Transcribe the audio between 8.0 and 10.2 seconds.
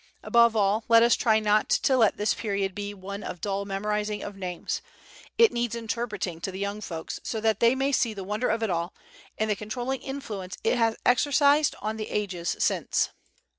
the wonder of it all, and the controlling